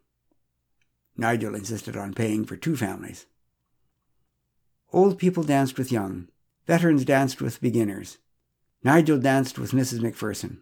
Nigel 1.15 1.55
insisted 1.55 1.97
on 1.97 2.13
paying 2.13 2.45
for 2.45 2.55
two 2.55 2.75
families. 2.75 3.25
Old 4.93 5.17
people 5.17 5.43
danced 5.43 5.77
with 5.77 5.91
young. 5.91 6.29
Veterans 6.65 7.05
danced 7.05 7.41
with 7.41 7.61
beginners. 7.61 8.17
Nigel 8.87 9.17
danced 9.19 9.59
with 9.59 9.71
Mrs. 9.71 9.99
McPherson. 9.99 10.59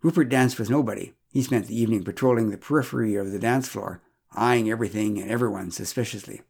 Rupert 0.00 0.30
danced 0.30 0.58
with 0.58 0.70
nobody. 0.70 1.12
He 1.30 1.42
spent 1.42 1.66
the 1.66 1.78
evening 1.78 2.02
patrolling 2.02 2.48
the 2.48 2.56
periphery 2.56 3.16
of 3.16 3.32
the 3.32 3.38
dance 3.38 3.68
floor, 3.68 4.00
eyeing 4.32 4.70
everything 4.70 5.20
and 5.20 5.30
everyone 5.30 5.70
suspiciously. 5.70 6.40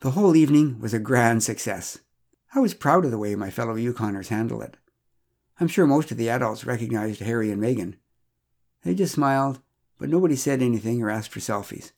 The 0.00 0.10
whole 0.10 0.36
evening 0.36 0.78
was 0.78 0.92
a 0.92 0.98
grand 0.98 1.42
success. 1.42 2.00
I 2.54 2.60
was 2.60 2.74
proud 2.74 3.06
of 3.06 3.10
the 3.10 3.16
way 3.16 3.34
my 3.34 3.48
fellow 3.48 3.76
Yukoners 3.76 4.28
handled 4.28 4.62
it. 4.62 4.76
I'm 5.58 5.68
sure 5.68 5.86
most 5.86 6.10
of 6.10 6.18
the 6.18 6.28
adults 6.28 6.66
recognized 6.66 7.20
Harry 7.20 7.50
and 7.50 7.62
Meghan. 7.62 7.94
They 8.84 8.94
just 8.94 9.14
smiled, 9.14 9.60
but 9.98 10.10
nobody 10.10 10.36
said 10.36 10.60
anything 10.60 11.02
or 11.02 11.08
asked 11.08 11.32
for 11.32 11.40
selfies. 11.40 11.92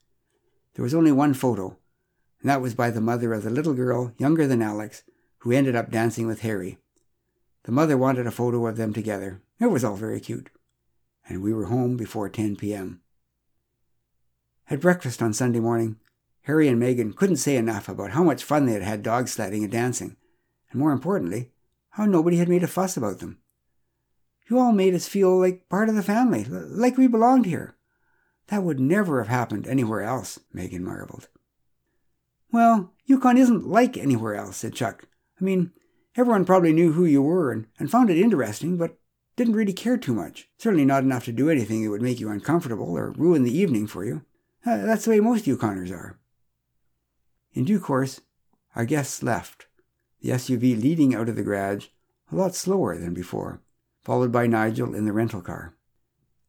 There 0.75 0.85
was 0.85 0.95
only 0.95 1.11
one 1.11 1.35
photo, 1.35 1.77
and 2.41 2.49
that 2.49 2.63
was 2.63 2.77
by 2.77 2.91
the 2.91 3.01
mother 3.01 3.35
of 3.35 3.43
the 3.43 3.51
little 3.51 3.75
girl, 3.75 4.13
younger 4.17 4.47
than 4.47 4.63
Alex, 4.63 5.03
who 5.39 5.51
ended 5.51 5.75
up 5.75 5.91
dancing 5.91 6.29
with 6.29 6.43
Harry. 6.43 6.79
The 7.69 7.73
mother 7.73 7.99
wanted 7.99 8.27
a 8.27 8.31
photo 8.31 8.67
of 8.67 8.79
them 8.79 8.95
together. 8.95 9.43
It 9.61 9.67
was 9.67 9.85
all 9.85 9.95
very 9.95 10.21
cute. 10.21 10.49
And 11.29 11.43
we 11.43 11.53
were 11.53 11.67
home 11.67 11.99
before 11.99 12.31
10 12.31 12.57
p.m. 12.57 13.03
At 14.71 14.81
breakfast 14.81 15.21
on 15.21 15.35
Sunday 15.35 15.61
morning, 15.61 15.97
Harry 16.45 16.67
and 16.67 16.81
Meghan 16.81 17.15
couldn't 17.15 17.37
say 17.37 17.57
enough 17.57 17.87
about 17.87 18.13
how 18.13 18.25
much 18.25 18.43
fun 18.43 18.65
they 18.65 18.73
had 18.73 18.81
had 18.81 19.03
dog 19.03 19.29
sledding 19.29 19.65
and 19.65 19.71
dancing, 19.71 20.17
and 20.71 20.81
more 20.81 20.93
importantly, 20.93 21.51
how 21.91 22.07
nobody 22.07 22.39
had 22.39 22.49
made 22.49 22.63
a 22.63 22.67
fuss 22.67 22.97
about 22.97 23.19
them. 23.19 23.37
You 24.49 24.59
all 24.59 24.73
made 24.73 24.95
us 24.95 25.07
feel 25.07 25.39
like 25.39 25.69
part 25.69 25.91
of 25.91 25.95
the 25.95 26.03
family, 26.03 26.45
like 26.45 26.97
we 26.97 27.07
belonged 27.07 27.45
here. 27.45 27.77
That 28.47 28.63
would 28.63 28.81
never 28.81 29.23
have 29.23 29.29
happened 29.29 29.67
anywhere 29.67 30.01
else, 30.01 30.41
Meghan 30.57 30.81
marveled. 30.81 31.29
Well, 32.51 32.95
Yukon 33.05 33.37
isn't 33.37 33.69
like 33.69 33.99
anywhere 33.99 34.37
else, 34.37 34.57
said 34.57 34.73
Chuck. 34.73 35.07
I 35.39 35.45
mean, 35.45 35.73
Everyone 36.17 36.45
probably 36.45 36.73
knew 36.73 36.93
who 36.93 37.05
you 37.05 37.23
were 37.23 37.53
and, 37.53 37.67
and 37.79 37.91
found 37.91 38.11
it 38.11 38.19
interesting, 38.19 38.77
but 38.77 38.99
didn't 39.37 39.55
really 39.55 39.73
care 39.73 39.97
too 39.97 40.15
much. 40.15 40.49
Certainly 40.59 40.85
not 40.85 41.05
enough 41.05 41.25
to 41.27 41.33
do 41.33 41.49
anything 41.49 41.85
that 41.85 41.91
would 41.91 42.03
make 42.03 42.19
you 42.19 42.29
uncomfortable 42.29 42.97
or 42.97 43.13
ruin 43.13 43.45
the 43.45 43.57
evening 43.57 43.87
for 43.87 44.05
you. 44.05 44.23
Uh, 44.67 44.79
that's 44.79 45.05
the 45.05 45.13
way 45.13 45.21
most 45.21 45.45
Yukoners 45.45 45.93
are. 45.93 46.19
In 47.53 47.65
due 47.65 47.79
course, 47.79 48.21
our 48.75 48.85
guests 48.85 49.23
left, 49.23 49.67
the 50.21 50.31
SUV 50.31 50.81
leading 50.81 51.15
out 51.15 51.29
of 51.29 51.37
the 51.37 51.43
garage 51.43 51.87
a 52.31 52.37
lot 52.37 52.55
slower 52.55 52.99
than 52.99 53.15
before, 53.15 53.61
followed 54.03 54.33
by 54.33 54.47
Nigel 54.47 54.95
in 54.95 55.05
the 55.05 55.13
rental 55.13 55.41
car. 55.41 55.75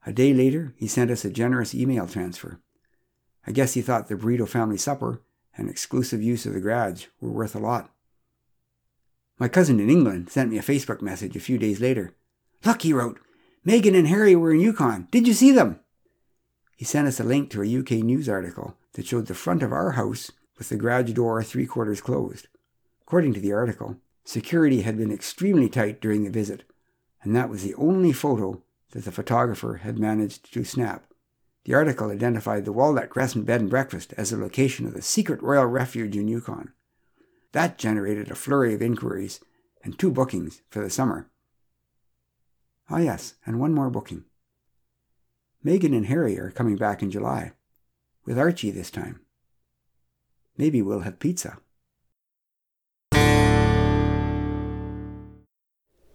A 0.06 0.12
day 0.12 0.34
later, 0.34 0.74
he 0.78 0.88
sent 0.88 1.12
us 1.12 1.24
a 1.24 1.30
generous 1.30 1.76
email 1.76 2.08
transfer. 2.08 2.60
I 3.46 3.52
guess 3.52 3.74
he 3.74 3.82
thought 3.82 4.08
the 4.08 4.16
burrito 4.16 4.48
family 4.48 4.78
supper 4.78 5.22
and 5.56 5.70
exclusive 5.70 6.22
use 6.22 6.46
of 6.46 6.54
the 6.54 6.60
garage 6.60 7.06
were 7.22 7.32
worth 7.32 7.56
a 7.56 7.60
lot. 7.60 7.92
My 9.40 9.48
cousin 9.48 9.80
in 9.80 9.90
England 9.90 10.30
sent 10.30 10.52
me 10.52 10.58
a 10.58 10.62
Facebook 10.62 11.02
message 11.02 11.38
a 11.38 11.40
few 11.40 11.58
days 11.58 11.80
later. 11.80 12.14
Look, 12.66 12.82
he 12.82 12.92
wrote, 12.92 13.22
Meghan 13.66 13.98
and 13.98 14.08
Harry 14.08 14.36
were 14.36 14.52
in 14.52 14.60
Yukon. 14.60 15.08
Did 15.12 15.28
you 15.28 15.34
see 15.34 15.52
them? 15.52 15.80
He 16.76 16.84
sent 16.84 17.08
us 17.08 17.22
a 17.22 17.24
link 17.24 17.50
to 17.52 17.64
a 17.64 17.80
UK 17.80 18.04
news 18.04 18.28
article 18.28 18.76
that 18.94 19.08
showed 19.08 19.28
the 19.28 19.34
front 19.34 19.64
of 19.64 19.72
our 19.72 19.92
house 19.92 20.32
with 20.58 20.68
the 20.68 20.76
garage 20.76 21.14
door 21.14 21.42
three 21.42 21.66
quarters 21.66 22.02
closed. 22.02 22.48
According 23.02 23.34
to 23.34 23.40
the 23.40 23.54
article, 23.54 23.96
security 24.26 24.82
had 24.82 24.98
been 24.98 25.12
extremely 25.12 25.70
tight 25.70 26.02
during 26.02 26.26
the 26.26 26.30
visit, 26.30 26.64
and 27.24 27.34
that 27.34 27.50
was 27.50 27.64
the 27.64 27.76
only 27.76 28.12
photo 28.12 28.62
that 28.92 29.06
the 29.06 29.12
photographer 29.12 29.78
had 29.84 29.98
managed 29.98 30.54
to 30.54 30.66
snap. 30.66 31.06
The 31.64 31.74
article 31.76 32.12
identified 32.12 32.66
the 32.66 32.74
Walnut 32.74 33.10
Crescent 33.10 33.46
Bed 33.46 33.62
and 33.62 33.70
Breakfast 33.70 34.14
as 34.18 34.32
the 34.32 34.38
location 34.38 34.86
of 34.86 34.94
the 34.94 35.02
secret 35.02 35.42
royal 35.42 35.66
refuge 35.66 36.18
in 36.18 36.28
Yukon. 36.28 36.74
That 37.52 37.78
generated 37.78 38.30
a 38.30 38.36
flurry 38.36 38.74
of 38.74 38.82
inquiries 38.82 39.40
and 39.84 39.98
two 39.98 40.12
bookings 40.12 40.62
for 40.70 40.84
the 40.84 40.90
summer. 40.90 41.30
Ah, 42.90 43.00
yes, 43.00 43.36
and 43.46 43.60
one 43.60 43.74
more 43.74 43.90
booking. 43.90 44.26
Meghan 45.66 45.96
and 45.96 46.06
Harry 46.06 46.40
are 46.40 46.52
coming 46.52 46.76
back 46.76 47.02
in 47.02 47.12
July, 47.12 47.54
with 48.26 48.40
Archie 48.40 48.72
this 48.72 48.92
time. 48.92 49.22
Maybe 50.58 50.82
we'll 50.82 51.02
have 51.02 51.20
pizza. 51.20 51.58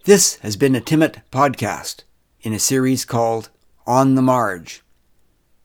This 0.05 0.35
has 0.37 0.55
been 0.55 0.75
a 0.75 0.81
Timmit 0.81 1.23
podcast 1.31 2.03
in 2.41 2.53
a 2.53 2.59
series 2.59 3.05
called 3.05 3.49
On 3.87 4.15
the 4.15 4.21
Marge. 4.21 4.83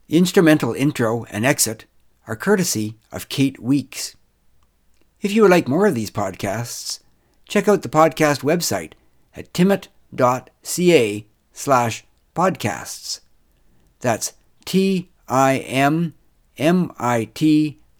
The 0.07 0.17
instrumental 0.17 0.73
intro 0.73 1.25
and 1.25 1.45
exit 1.45 1.85
are 2.27 2.35
courtesy 2.35 2.97
of 3.11 3.29
Kate 3.29 3.61
Weeks. 3.61 4.15
If 5.21 5.31
you 5.33 5.43
would 5.43 5.51
like 5.51 5.67
more 5.67 5.85
of 5.85 5.93
these 5.93 6.09
podcasts, 6.09 6.99
check 7.47 7.67
out 7.67 7.83
the 7.83 7.89
podcast 7.89 8.41
website 8.41 8.93
at 9.35 9.53
timmit.ca 9.53 11.27
slash 11.53 12.05
podcasts. 12.35 13.19
That's 13.99 14.33
T-I-M-M-I-T 14.65 15.09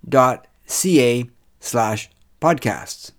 dot 0.10 0.48
C-A 0.66 1.30
slash 1.60 2.10
podcasts. 2.42 3.12